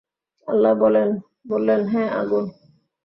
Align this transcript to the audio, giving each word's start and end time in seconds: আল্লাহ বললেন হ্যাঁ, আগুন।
আল্লাহ 0.47 0.73
বললেন 1.45 1.81
হ্যাঁ, 1.87 2.09
আগুন। 2.13 2.45